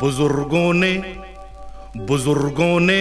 [0.00, 0.92] बुज़ुर्गों ने
[1.96, 3.00] बुज़ुर्गों ने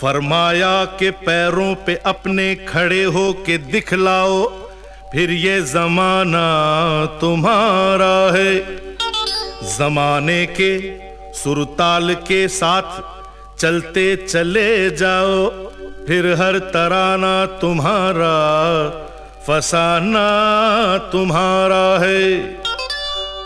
[0.00, 4.44] फरमाया के पैरों पे अपने खड़े हो के दिखलाओ,
[5.12, 6.46] फिर ये जमाना
[7.20, 8.54] तुम्हारा है।
[9.78, 11.05] जमाने के
[11.36, 12.88] सुरताल के साथ
[13.58, 15.48] चलते चले जाओ,
[16.06, 18.34] फिर हर तराना तुम्हारा,
[19.46, 20.28] फसाना
[21.12, 22.22] तुम्हारा है।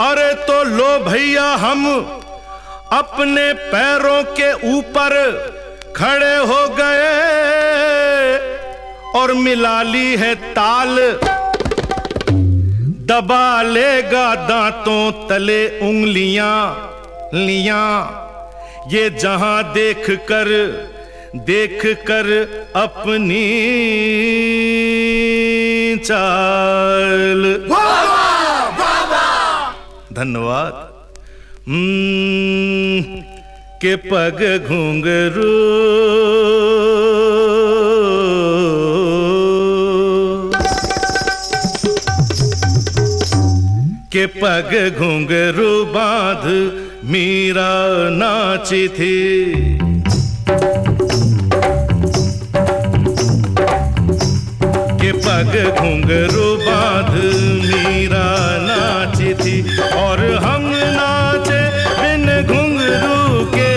[0.01, 1.87] अरे तो लो भैया हम,
[2.93, 5.17] अपने पैरों के ऊपर
[5.97, 7.09] खड़े हो गए,
[9.15, 10.97] और मिला ली है ताल,
[13.07, 16.90] दबा लेगा दांतों तले उंगलियाँ।
[17.35, 18.17] लिया।
[18.93, 20.49] ये जहाँ देख कर
[21.37, 22.27] देख कर
[22.77, 23.47] अपनी
[26.05, 27.43] चाल।
[30.13, 30.91] धन्यवाद।
[31.69, 33.03] हम्म,
[33.83, 35.71] के पग घुंघरू।
[44.13, 46.47] के पग घुंघरू बाँध
[47.05, 47.73] मीरा
[48.11, 49.15] नाची थी।
[55.01, 57.15] के पग घुंघरू बाँध,
[57.65, 58.27] मीरा
[58.61, 60.63] नाची थी। और हम
[60.99, 61.63] नाचे
[62.01, 63.75] बिन घुंघरू के।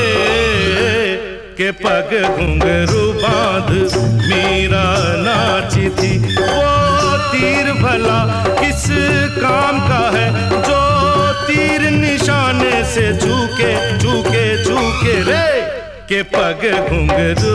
[1.58, 3.72] के पग घुंघरू बाँध,
[4.28, 4.86] मीरा
[5.18, 8.88] नाची थी। वो तीर भला किस
[9.38, 10.73] काम का है, जो
[12.94, 15.46] से झूके झूके झूके रे,
[16.10, 17.54] के पग घुंघरू।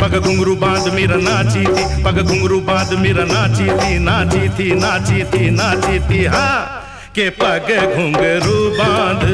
[0.00, 5.22] पग घुंघरू बाँध मेरा नाची थी, पग घुंगरू बाँध मेरा नाची थी नाची थी नाची
[5.24, 9.24] थी नाची थी हाँ। के पग घुंघरू बाँध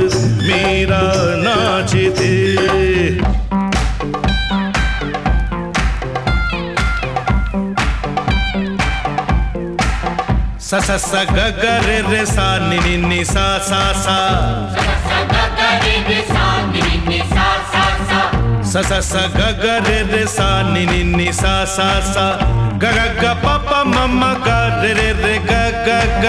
[0.42, 1.02] मेरा
[1.44, 3.43] नाची थी।
[10.74, 14.16] सा सा सा ग ग रे रे सा, नि नि नि, सा सा सा।
[18.72, 22.24] सा सा सा ग ग रे रे सा, नि नि नि, सा सा सा।
[22.82, 24.48] ग ग ग, प प, म म, ग,
[24.82, 25.52] रे रे रे, ग
[25.86, 25.90] ग
[26.24, 26.26] ग।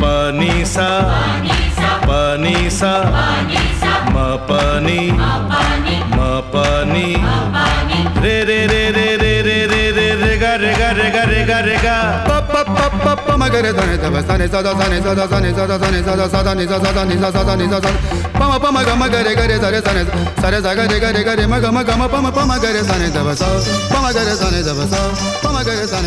[0.00, 0.04] प
[0.36, 0.90] नि सा
[2.04, 2.10] प
[2.44, 2.92] नि सा
[4.12, 4.16] म
[4.48, 5.00] प नि
[6.16, 6.20] म
[6.52, 6.54] प
[6.92, 7.08] नि
[8.23, 11.41] रे रे रे रे रे रे रे रे रे गा रे गा रे गा रे
[11.49, 11.95] गा रे गा
[12.27, 14.59] pa pa pa pa pa ma ga re sa ne sa ba sa ne sa
[14.65, 16.53] da sa ne sa da sa ne sa da sa ne sa da sa da
[16.53, 17.91] ne sa sa da ne sa sa da ne sa sa
[18.39, 20.03] pa ma pa ma ga ma ga re ga re sa re sa ne
[20.41, 22.19] sa re sa ga re ga re ga re ma ga ma ga ma pa
[22.25, 23.47] ma pa ma ga re sa ne sa ba sa
[23.93, 24.99] pa ma ga re sa ne sa ba sa
[25.43, 25.97] pa ma ga re sa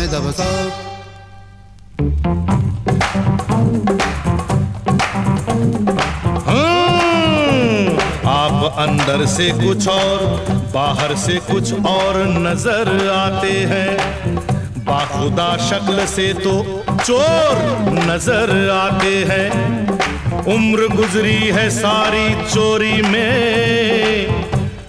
[8.62, 10.20] आप अंदर से कुछ और,
[10.74, 14.36] बाहर से कुछ और नज़र आते हैं।
[14.84, 16.52] बाखुदा शक्ल से तो
[16.88, 24.46] चोर नज़र आते हैं। उम्र गुजरी है सारी चोरी में।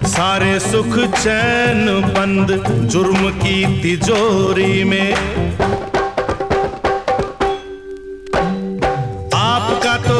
[0.08, 2.52] सारे सुख चैन बंद,
[2.92, 5.14] जुर्म की तिजोरी में।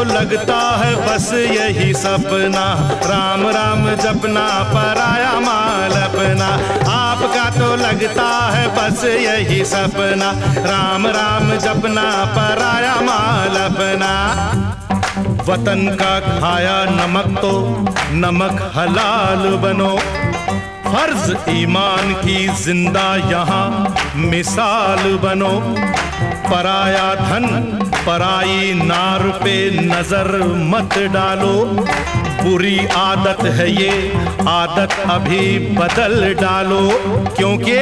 [0.04, 2.66] लगता है बस यही सपना।
[3.04, 6.48] राम राम जपना, पराया माल अपना।
[6.92, 10.32] आपका तो लगता है बस यही सपना।
[10.72, 14.14] राम राम जपना, पराया माल अपना।
[15.48, 17.52] वतन का खाया नमक तो
[18.12, 20.00] नमक हलाल बनो।
[20.94, 25.50] फ़र्ज़ ईमान की ज़िंदा यहाँ। मिसाल बनो।
[26.50, 27.46] पराया धन,
[27.98, 30.30] पराई नार पे नज़र
[30.70, 31.56] मत डालो।
[32.44, 33.90] बुरी आदत है ये,
[34.50, 36.82] आदत अभी बदल डालो।
[37.38, 37.78] क्योंकि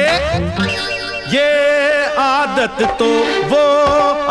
[1.36, 1.52] ये
[2.22, 3.12] आदत तो
[3.48, 3.64] वो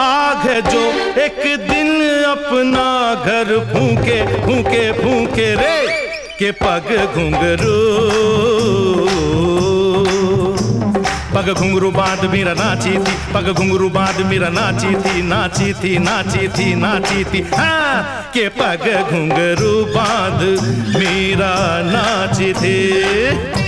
[0.01, 0.85] आग है जो
[1.21, 1.89] एक दिन
[2.25, 2.89] अपना
[3.25, 6.00] घर फूके फूके फूके रे।
[6.41, 7.73] के पग घुंघरू।
[11.35, 16.47] पग घुंघरू बाँध मेरा नाची थी, पग घुंघरू बाँध मेरा नाची थी नाची थी नाची
[16.47, 20.41] थी नाची थी। हाँ के पग घुंघरू बाँध
[20.97, 21.53] मेरा
[21.85, 23.60] नाची थी।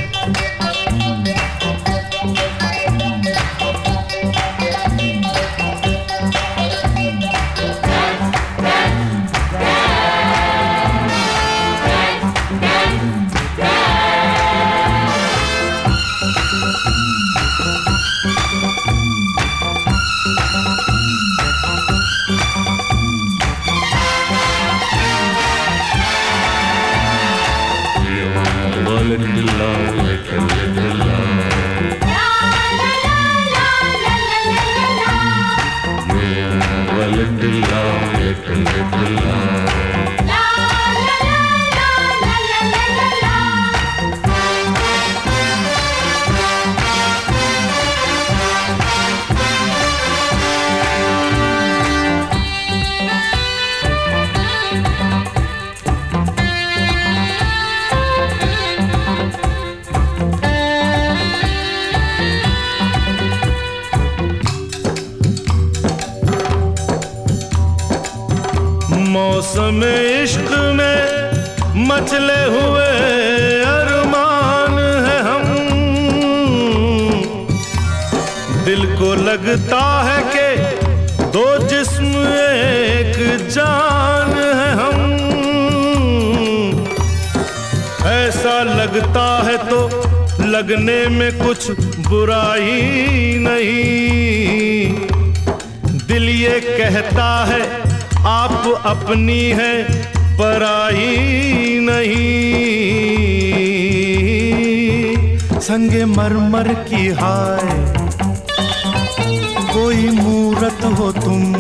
[69.56, 72.86] मौसम इश्क में मचले हुए
[73.64, 75.44] अरमान है हम।
[78.66, 84.98] दिल को लगता है कि दो जिस्म एक जान है हम।
[88.08, 89.80] ऐसा लगता है तो
[90.48, 91.72] लगने में कुछ
[92.10, 94.92] बुराई नहीं।
[96.08, 97.73] दिल ये कहता है
[98.34, 99.74] आप अपनी है,
[100.38, 102.32] पराई नहीं।
[105.60, 107.68] संगे मरमर की हाय,
[109.74, 111.54] कोई मूरत हो तुम।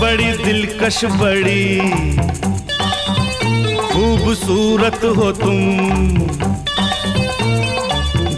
[0.00, 1.66] बड़ी दिलकश बड़ी,
[3.88, 5.58] खूबसूरत हो तुम।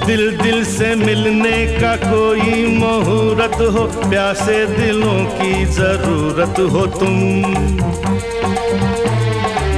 [0.07, 7.17] दिल दिल से मिलने का कोई मुहूर्त हो, प्यासे दिलों की ज़रूरत हो तुम।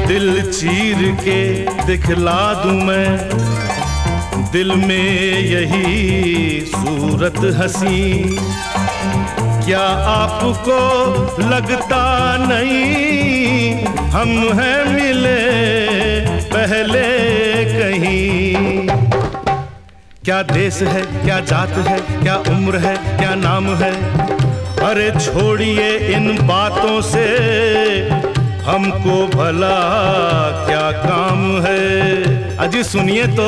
[0.06, 1.40] दिल चीर के
[1.86, 3.08] दिखला दूँ मैं,
[4.52, 8.36] दिल में यही सूरत हसी।
[9.66, 10.78] क्या आपको
[11.44, 12.04] लगता
[12.38, 13.72] नहीं,
[14.10, 14.28] हम
[14.60, 15.40] हैं मिले
[16.50, 17.04] पहले
[20.26, 23.90] क्या देश है, क्या जात है, क्या उम्र है, क्या नाम है?
[24.82, 27.26] अरे छोड़िए इन बातों से,
[28.64, 29.76] हमको भला
[30.66, 32.56] क्या काम है?
[32.58, 33.46] अजी सुनिए तो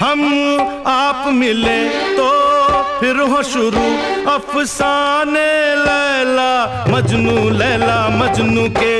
[0.00, 0.22] हम
[0.86, 1.78] आप मिले
[2.16, 2.30] तो
[3.00, 3.86] फिर हो शुरू
[4.30, 6.50] अफसाने लैला,
[6.88, 8.94] मजनू लैला, मजनू के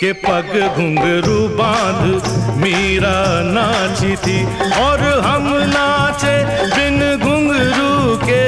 [0.00, 2.02] के पग घुंघरू बाँध,
[2.56, 4.38] मीरा नाची थी।
[4.80, 6.34] और हम नाचे
[6.74, 8.46] बिन घुंघरू के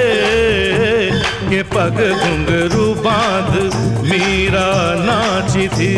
[1.51, 3.57] के पग घुंघरू बाँध,
[4.05, 4.69] मीरा
[5.05, 5.95] नाची थी।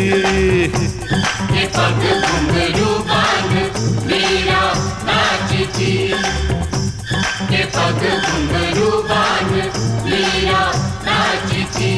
[1.51, 3.53] के पग घुंघरू बाँध,
[4.07, 4.63] मीरा
[5.07, 5.93] नाची थी।
[7.51, 9.53] के पग घुंघरू बाँध,
[10.05, 10.65] मीरा
[11.05, 11.93] नाची थी।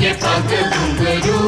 [0.00, 1.39] ये पग घुंघरू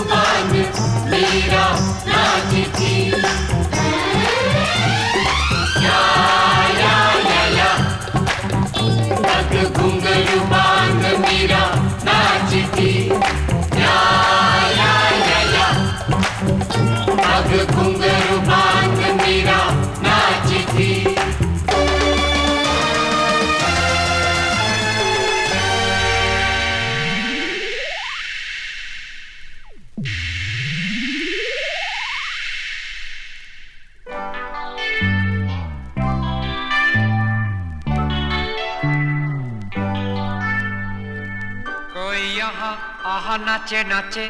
[43.32, 44.26] आहा नाचे नाचे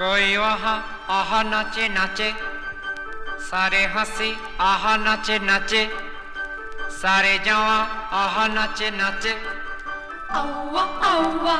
[0.00, 0.76] कोई वहाँ
[1.12, 2.30] आहा नाचे नाचे
[3.44, 4.32] सारे हँसी
[4.68, 5.84] आहा नाचे नाचे
[7.00, 7.76] सारे जवा
[8.20, 9.32] आहा नाचे नाचे
[10.32, 11.56] अव्वा अव्वा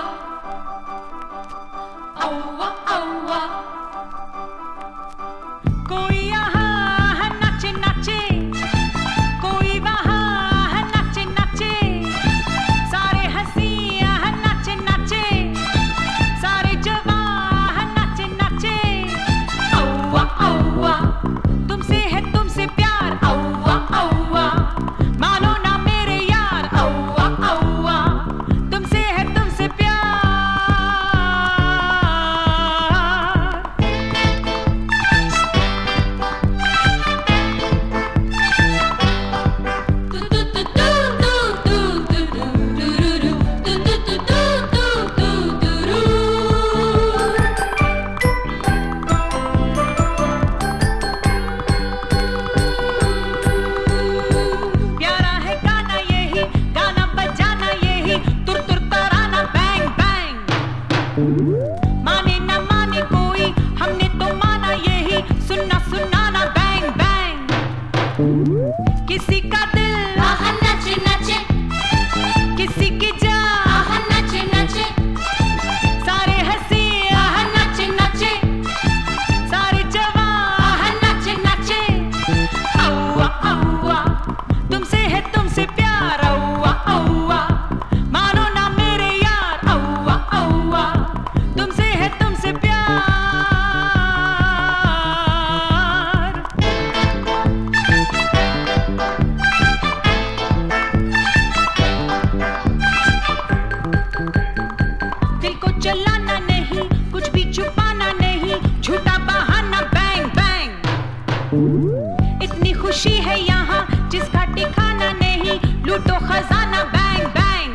[112.45, 117.73] इतनी खुशी है यहाँ जिसका ठिकाना नहीं लूटो खजाना बैंग बैंग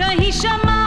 [0.00, 0.78] कहीं शमा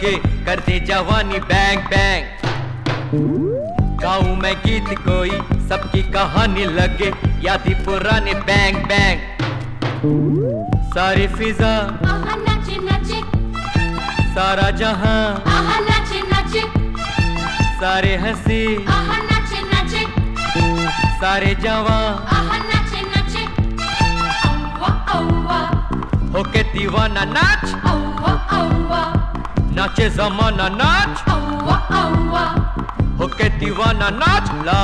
[0.00, 2.24] लगे कर दे जवानी बैंग बैंग
[4.02, 5.30] गाऊ मैं गीत कोई
[5.68, 7.08] सबकी कहानी लगे
[7.44, 9.18] याद ही पुराने बैंग बैंग
[10.94, 11.72] सारी फिजा।
[12.40, 13.20] नचे नचे।
[14.34, 15.44] सारा जहाँ।
[15.90, 16.62] नचे नचे।
[17.76, 18.62] सारे हँसी।
[19.28, 20.02] नचे नचे।
[21.20, 23.44] सारे जवान नचे नचे।
[26.32, 27.68] होके दीवाना नाच।
[29.80, 32.42] नाचे जमाना नाच अव्वा अव्वा
[33.18, 34.80] हो के दीवाना नाच ला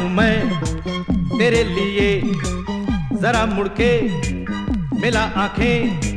[0.00, 0.60] हूँ मैं।
[1.38, 2.20] तेरे लिए
[3.20, 3.92] जरा मुड़के
[5.00, 6.09] मिला आँखें।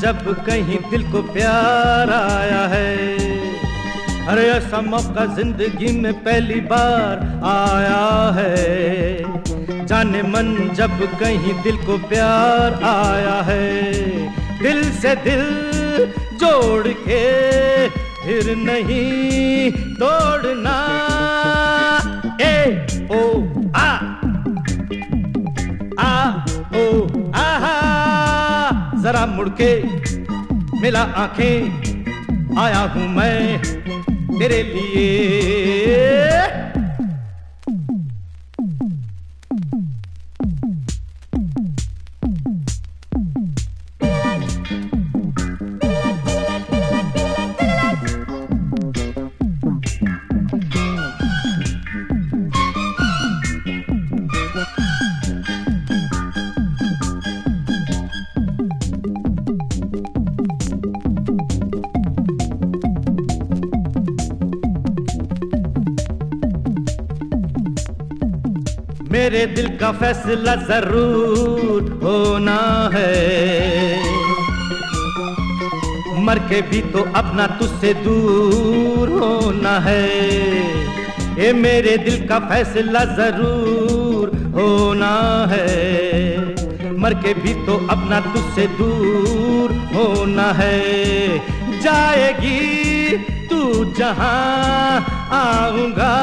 [0.00, 3.18] जब कहीं दिल को प्यार आया है।
[4.26, 9.18] अरे, ऐसा मौका ज़िंदगी में पहली बार आया है।
[9.86, 13.92] जाने मन जब कहीं दिल को प्यार आया है।
[14.62, 15.44] दिल से दिल
[16.36, 20.78] जोड़ के फिर नहीं तोड़ना।
[22.40, 23.44] ए, ओ,
[23.76, 24.09] आ।
[29.40, 29.74] मुड़के
[30.80, 33.62] मिला आँखें आया हूँ मैं
[34.38, 35.06] तेरे लिए।
[69.90, 72.58] का फैसला ज़रूर होना
[72.94, 74.04] है।
[76.24, 80.04] मर के भी तो अपना तुझसे दूर होना है।
[81.38, 85.12] ये मेरे दिल का फैसला ज़रूर होना
[85.50, 90.78] है। मर के भी तो अपना तुझसे दूर होना है।
[91.80, 93.16] जाएगी
[93.48, 95.00] तू जहाँ
[95.34, 96.14] आऊँगा,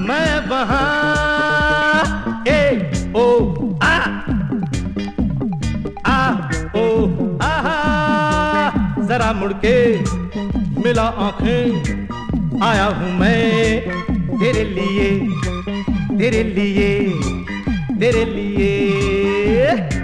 [0.00, 1.53] मैं वहाँ
[3.16, 3.24] ओ
[3.86, 4.06] ah,
[6.12, 6.34] ah,
[6.78, 7.02] oh,
[7.48, 8.70] ah,
[9.08, 9.76] जरा मुड़के
[10.82, 13.80] मिला आँखें। आया हूँ मैं
[14.40, 15.10] तेरे लिए
[16.18, 16.90] तेरे लिए
[18.00, 20.03] तेरे लिए।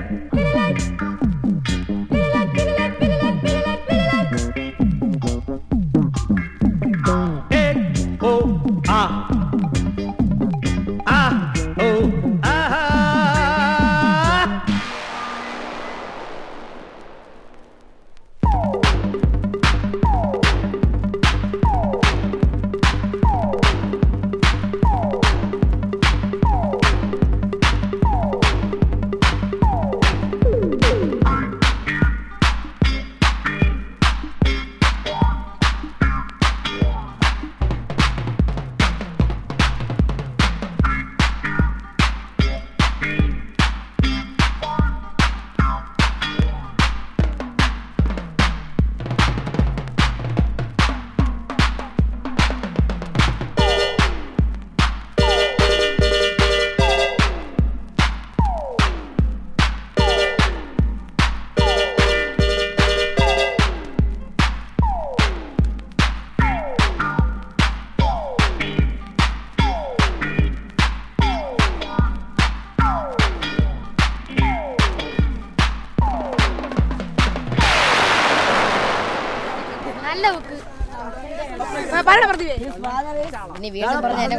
[83.59, 84.38] ഇനി വീണ്ടും പറഞ്ഞ എന്നെ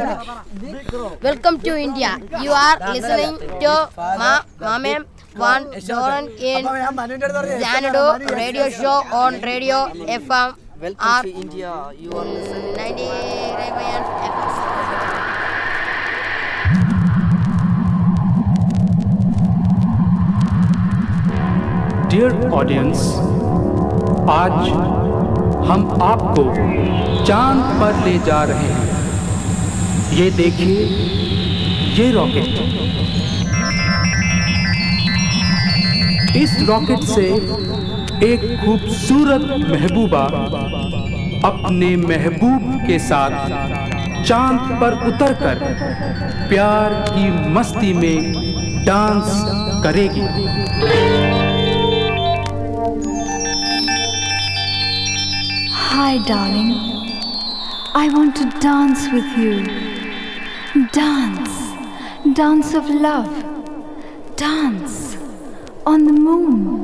[1.27, 2.07] welcome to India
[2.45, 3.75] you are listening to
[4.63, 5.03] മാമേം
[5.37, 6.63] one ഡോറൻ in
[7.65, 8.05] ജാനഡു
[8.39, 9.81] radio show on radio
[10.17, 10.53] F M
[11.09, 11.71] R India.
[11.95, 12.73] You are listening.
[12.77, 13.07] Ninety
[22.09, 22.99] dear audience
[24.31, 24.69] आज
[25.67, 26.43] हम आपको
[27.25, 29.00] चांद पर ले जा रहे हैं
[30.16, 30.84] ये देखिए
[31.98, 32.58] ये रॉकेट
[36.36, 37.26] इस रॉकेट से
[38.26, 40.22] एक खूबसूरत महबूबा
[41.48, 45.64] अपने महबूब के साथ चाँद पर उतरकर
[46.48, 48.32] प्यार की मस्ती में
[48.86, 49.42] डांस
[49.84, 50.26] करेगी
[55.94, 56.72] Hi, darling.
[57.94, 59.91] I want to dance with you.
[60.72, 61.74] Dance.
[62.32, 63.28] Dance of love.
[64.36, 65.18] Dance
[65.84, 66.82] on the moon.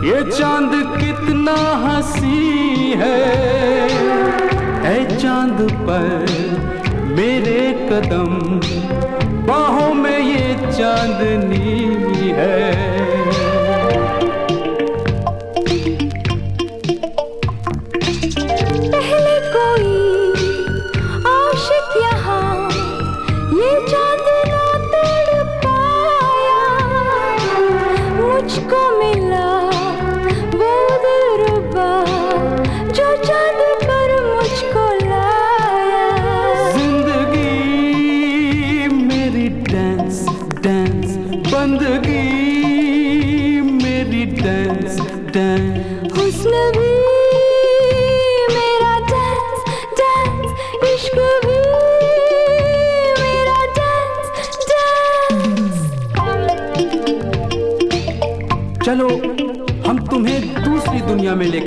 [0.00, 3.18] ये चाँद कितना हसी है।
[4.84, 5.58] ऐ चाँद
[5.88, 6.26] पर
[7.16, 8.32] मेरे कदम,
[9.46, 13.19] बाहों में ये चांदनी है।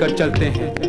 [0.03, 0.82] लेकर चलते हैं।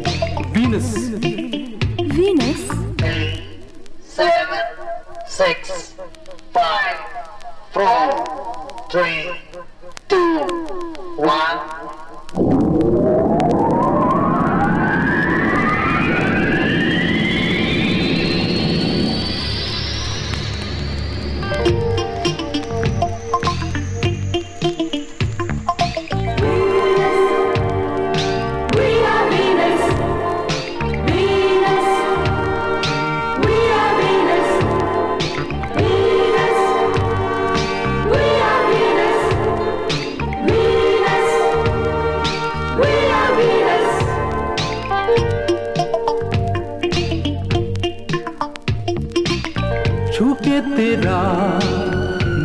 [50.15, 51.21] छूके तेरा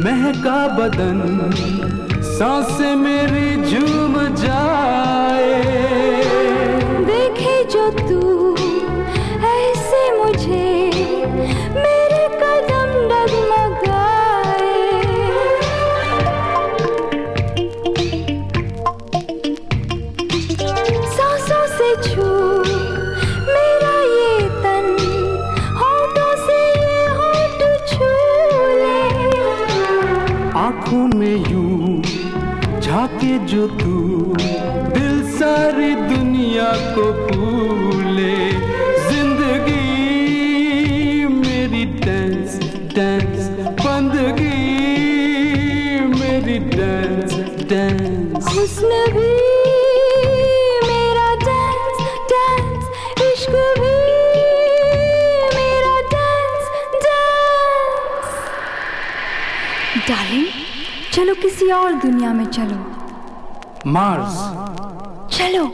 [0.05, 1.19] महका बदन
[2.29, 6.28] साँसें मेरी झूम जाए।
[33.29, 33.93] झाके जो तू
[34.93, 38.37] दिल सारी दुनिया को भूले।
[39.09, 39.85] ज़िंदगी
[41.35, 42.57] मेरी डांस
[42.95, 43.49] डांस
[43.81, 44.57] बंदगी
[46.09, 47.33] मेरी डांस
[47.71, 48.43] डांस
[50.83, 51.35] मेरा
[60.07, 60.47] मेरा
[61.13, 62.88] चलो किसी और दुनिया में चलो।
[63.87, 64.37] मार्स
[65.37, 65.65] चलो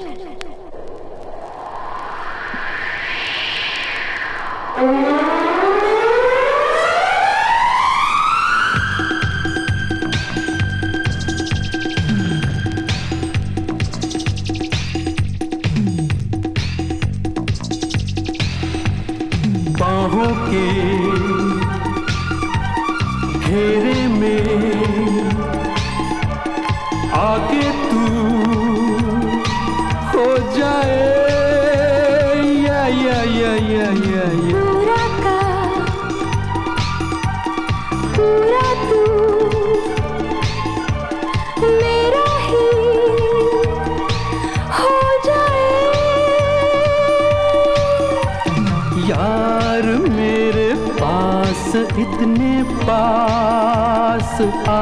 [51.75, 52.51] इतने
[52.85, 54.79] पास आ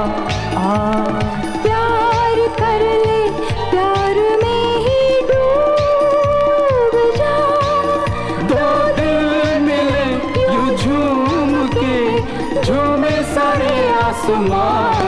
[0.57, 0.73] आ।
[1.63, 3.21] प्यार कर ले
[3.71, 7.37] प्यार में ही डूब जा।
[8.51, 8.67] दो
[8.99, 10.07] दिल मिले
[10.53, 11.97] यूँ झूम के
[12.63, 15.02] झूमे सारे आसमान।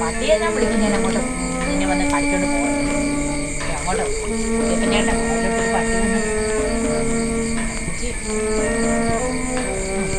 [0.00, 1.20] പട്ടിയെ ഞാൻ വിളിക്കും ഞാൻ അങ്ങോട്ട്?
[1.68, 2.70] നിന്നെ വന്ന് കളിച്ചോണ്ട് പോകും
[3.76, 4.04] അങ്ങോട്ട്?
[4.58, 5.94] കുഞ്ഞപ്പഞ്ഞേട്ടൻ അങ്ങോട്ടൊരു പട്ടി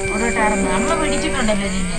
[0.05, 1.97] അങ്ങോട്ടോട്ടായിരുന്നു അമ്മ പിടിച്ചിട്ടുണ്ടല്ലോ നിന്നെ.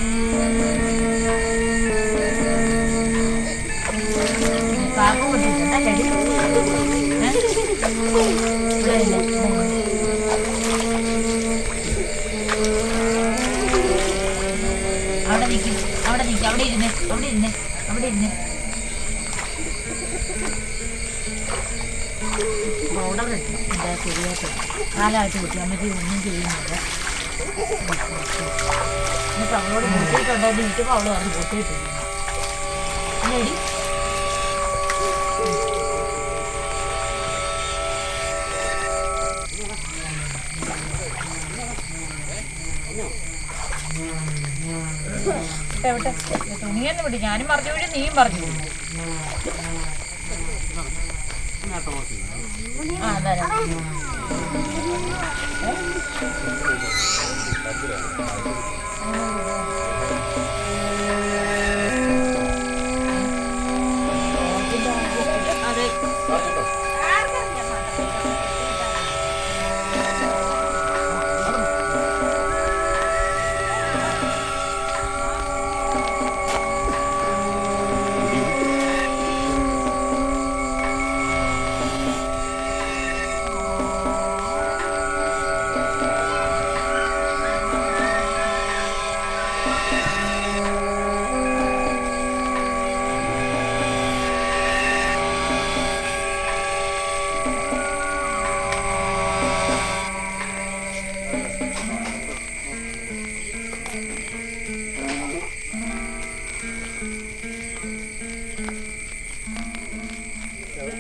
[24.97, 26.75] കാലമായിട്ട് കുട്ടി ഒന്നും ചെയ്യുന്നില്ല.
[29.31, 31.85] എന്നിട്ട് അവളോട് പൊട്ടിയിട്ടുണ്ടോ എന്ന് ചോദിച്ചപ്പോൾ അവൾ പറഞ്ഞു പൊട്ടിയിട്ടില്ല
[33.25, 33.53] അല്ലേടി
[47.01, 48.63] വിട്ടു ഞാനും പറഞ്ഞു വിടും നീയും പറഞ്ഞു വിടും
[52.99, 53.33] ആ അതാ
[54.29, 54.57] Thank
[59.81, 59.86] you.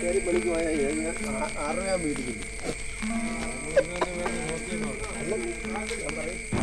[0.08, 0.20] ഏഴ്
[2.04, 2.28] വീട്ടിൽ
[6.02, 6.55] ഞാൻ പറയും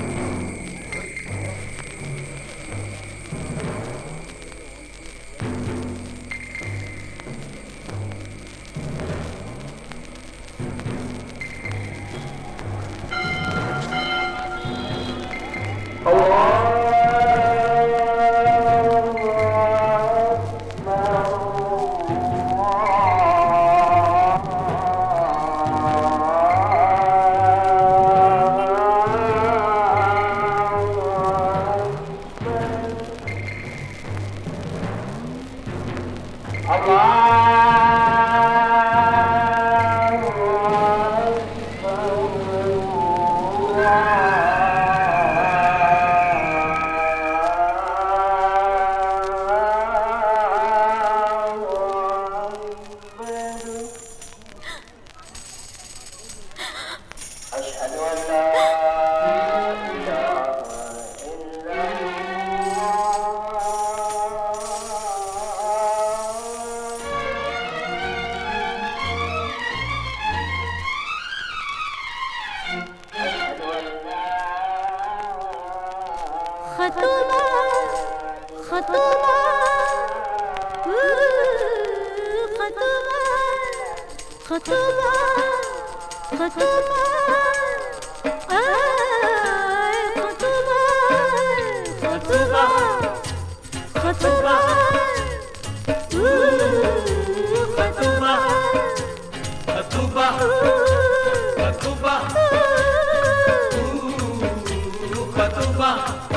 [105.34, 106.33] 快走吧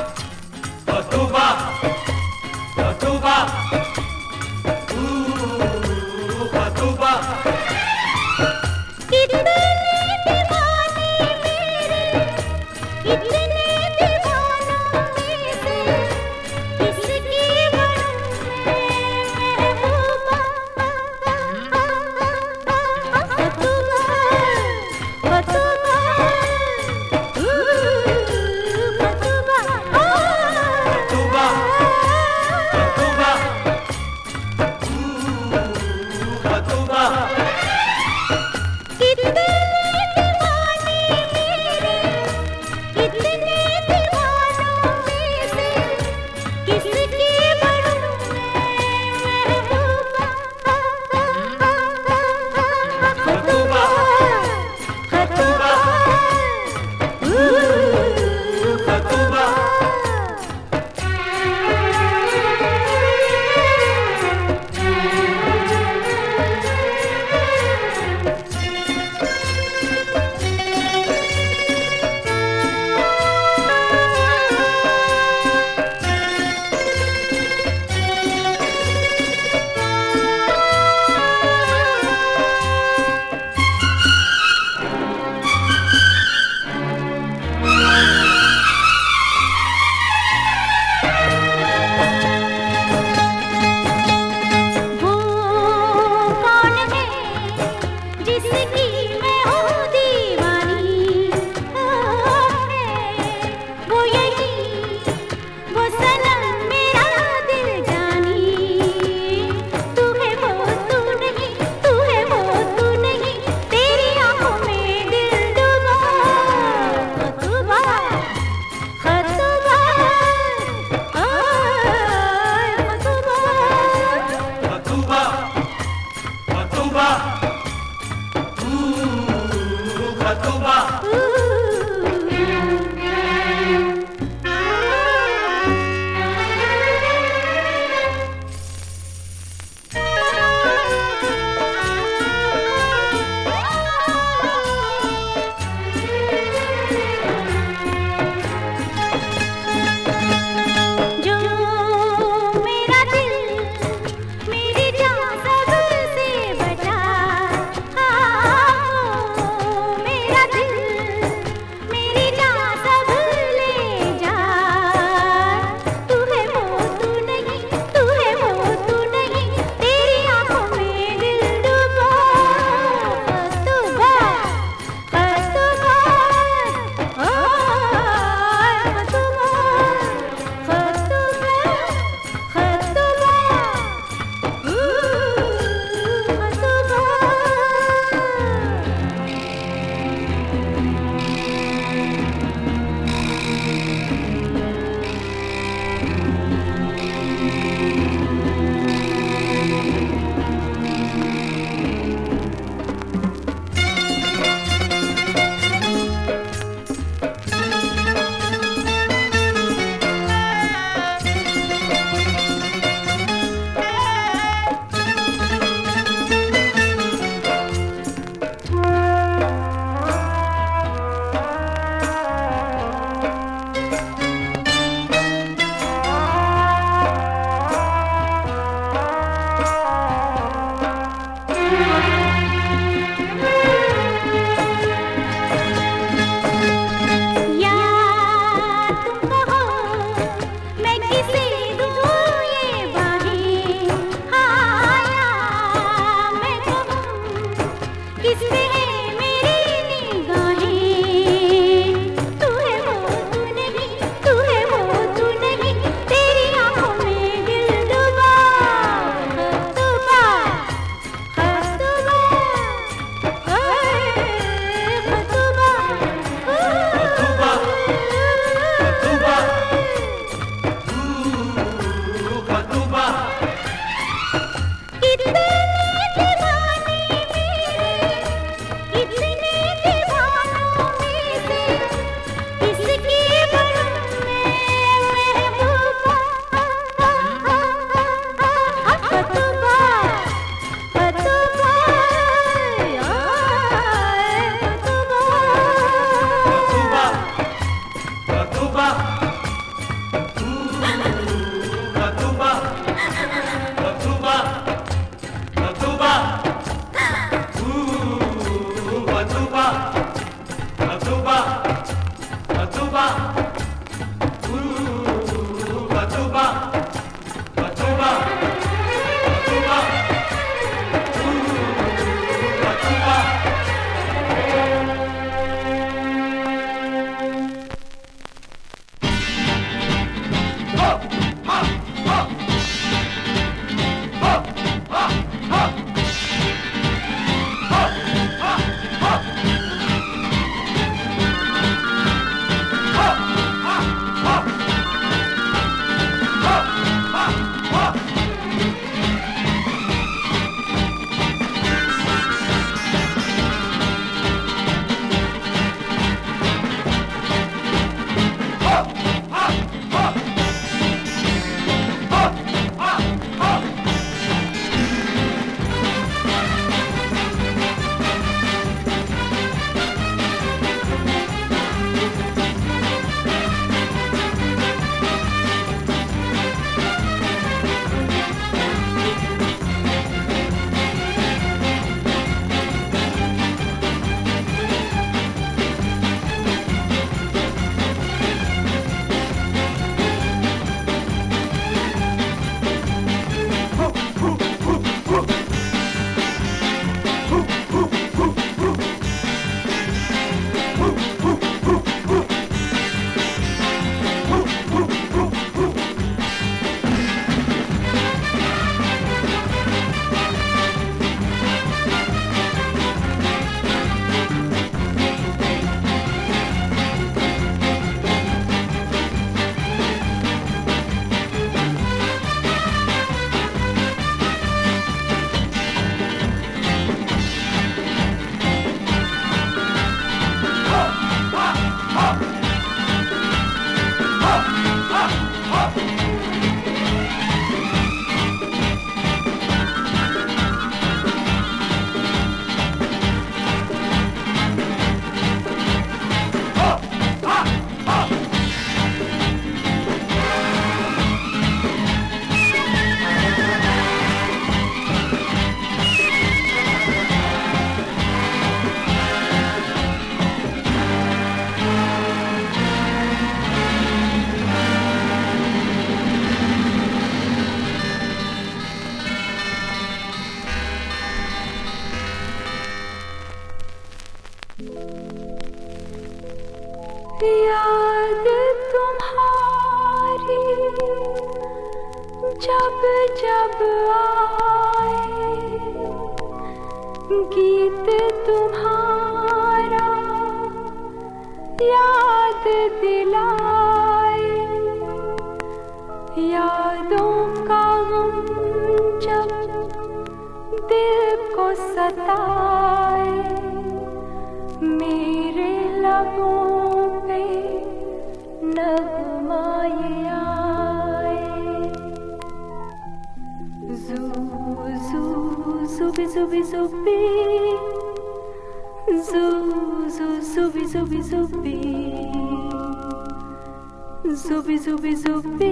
[524.76, 525.45] Zubi Zubi.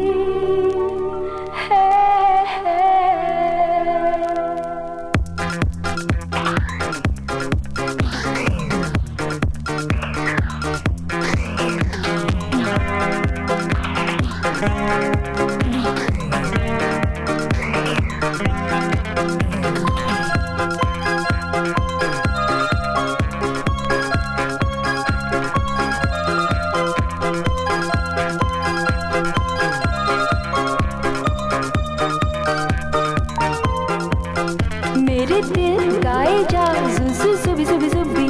[35.25, 36.64] मेरे दिल गाए जा
[36.95, 38.25] जुजु सुबी सुबी सुबी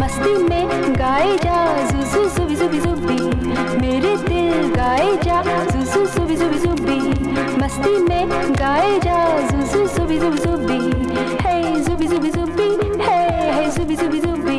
[0.00, 1.60] मस्ती में गाए जा
[1.90, 3.16] जुजु सुबी सुबी सुबी
[3.80, 6.98] मेरे दिल गाए जा जुजु सुबी सुबी सुबी
[7.62, 9.16] मस्ती में गाए जा
[9.50, 10.78] जुजु सुबी सुबी सुबी
[11.46, 12.68] हे सुबी सुबी सुबी
[13.06, 13.16] हे
[13.54, 14.58] हे सुबी सुबी सुबी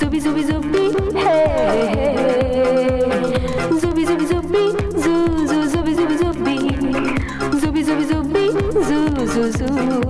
[0.00, 0.86] सुबी सुबी सुबी
[1.18, 1.36] हे
[1.92, 2.08] हे
[3.80, 4.64] सुबी सुबी सुबी
[5.02, 5.14] जू
[5.52, 6.56] जू सुबी सुबी सुबी
[7.60, 8.48] सुबी सुबी सुबी
[8.88, 10.01] जू जू जू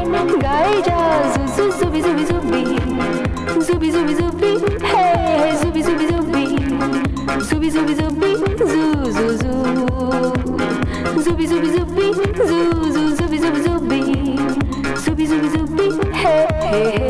[0.00, 0.98] diamond gaija
[1.80, 2.66] zubi zubi zubi
[3.66, 4.50] zubi zubi zubi
[4.84, 6.44] hey zubi zubi zubi
[7.48, 8.14] zubi zubi zubi
[8.58, 8.66] zu
[9.12, 9.52] zu zu
[11.24, 12.24] zubi zubi zubi zu
[12.92, 14.00] zu zubi zubi zubi
[15.04, 17.09] zubi zubi zubi hey.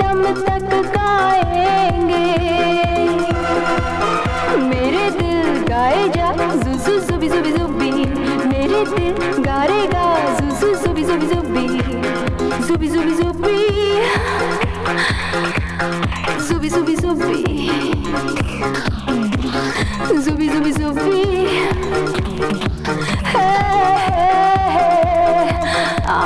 [0.00, 2.28] दम तक गाएँगे
[4.68, 6.28] मेरे दिल गाए जा
[6.64, 7.90] जुजू जुबी जुबी जुबी
[8.52, 10.06] मेरे दिल गारेगा
[10.40, 11.66] जुजू जुबी जुबी जुबी
[12.64, 13.54] जुबी जुबी जुबी
[16.66, 17.40] जुबी जुबी जुबी
[20.24, 21.22] जुबी जुबी जुबी
[23.32, 23.46] हे
[24.06, 24.26] हे
[24.74, 24.86] हे
[26.06, 26.18] आ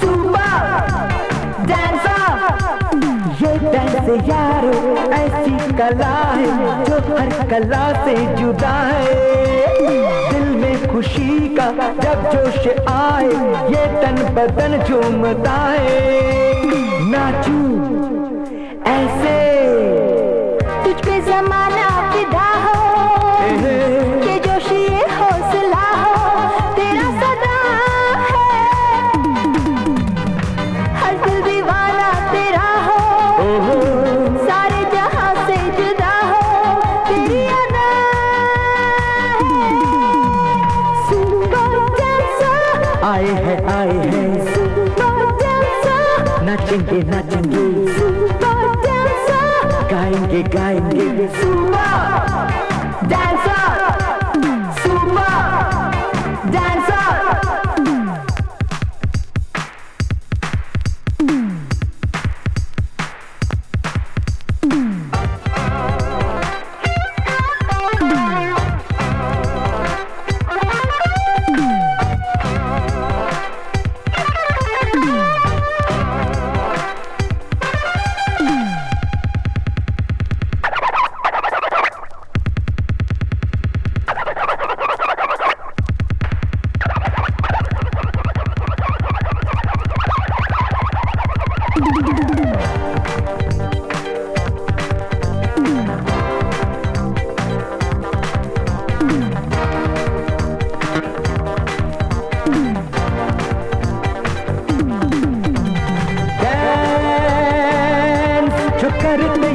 [0.00, 0.58] super
[1.70, 2.26] dancer
[3.42, 4.72] ये dance यारो
[5.20, 9.16] ऐसी कला है जो हर कला से जुदा है
[10.32, 11.70] दिल में खुशी का
[12.02, 13.32] जब जोश आए
[13.74, 15.96] ये तन बदन झूमता है
[17.10, 17.77] नाचू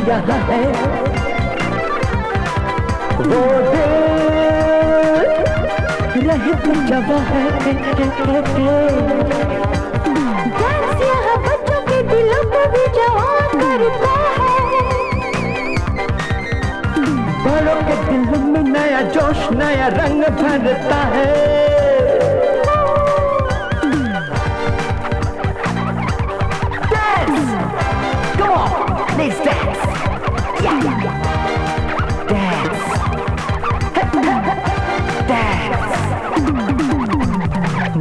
[0.08, 0.62] यहाँ है
[3.28, 3.42] वो
[3.74, 3.94] दिल
[6.28, 7.44] रहित जवा है
[10.60, 14.54] डांस यहाँ बच्चों के दिलों को भी जवान करता है
[17.46, 21.32] बड़ों के दिल में नया जोश नया रंग भरता है
[26.94, 27.52] Dance!
[28.38, 29.93] Come on, let's dance!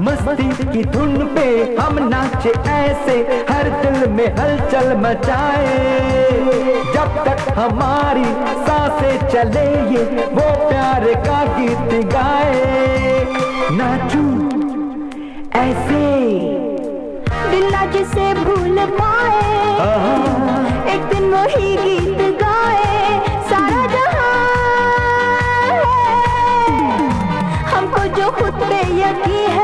[0.05, 1.47] मस्ती की धुन पे
[1.81, 3.17] हम नाचे ऐसे
[3.51, 5.77] हर दिल में हलचल मचाए।
[6.95, 8.25] जब तक हमारी
[8.67, 10.05] साँसें चले ये
[10.35, 13.27] वो प्यार का गीत गाए।
[13.73, 14.25] नाचू
[15.61, 16.05] ऐसे।
[17.51, 19.41] बिना जिसे भूल पाए।
[20.95, 22.12] एक दिन वही गीत
[28.99, 29.62] यकीन है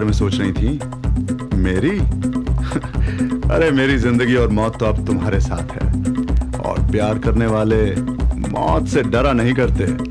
[0.00, 0.80] बारे में सोच रही थी।
[1.56, 1.98] मेरी?
[3.54, 5.92] अरे, मेरी ज़िंदगी और मौत तो अब तुम्हारे साथ है।
[6.58, 7.96] और प्यार करने वाले
[8.50, 10.09] मौत से डरा नहीं करते।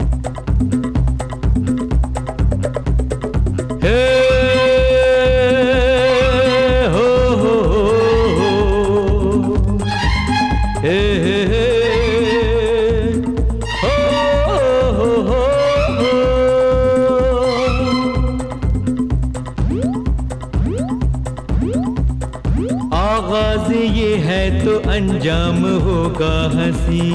[23.19, 27.11] आगाज़ ये है तो अंजाम होगा हँसी।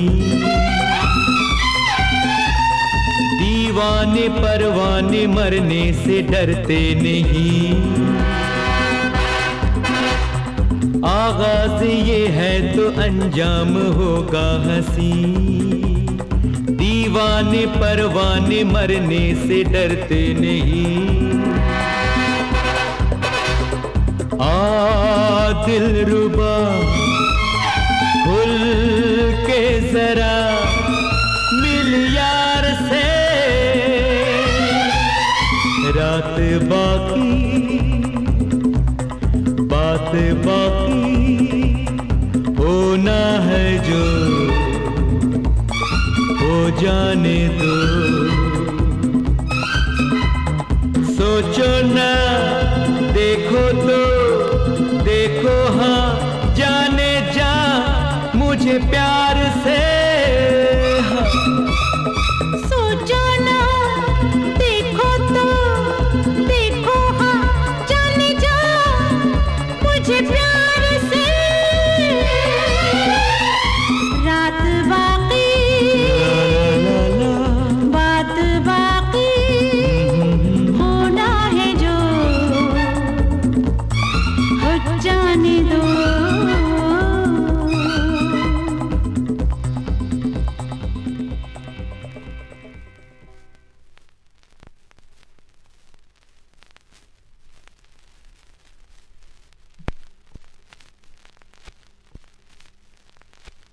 [3.38, 7.72] दीवाने परवाने मरने से डरते नहीं।
[11.04, 15.12] आगाज़ ये है तो अंजाम होगा हँसी।
[16.74, 21.53] दीवाने परवाने मरने से डरते नहीं।
[25.66, 26.54] दिल रुबा,
[28.24, 28.52] खुल
[29.46, 30.36] के जरा
[31.62, 33.02] मिल यार से।
[35.90, 37.32] रात बाकी,
[39.62, 40.12] बात
[40.46, 41.86] बाकी
[42.58, 44.04] होना है जो,
[46.40, 47.74] हो जाने दो।
[51.14, 52.23] सोचो ना
[58.90, 59.33] प्यार